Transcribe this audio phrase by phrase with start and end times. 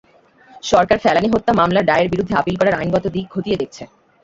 [0.63, 3.83] সরকার ফেলানী হত্যা মামলার রায়ের বিরুদ্ধে আপিল করার আইনগত দিক খতিয়ে দেখছে।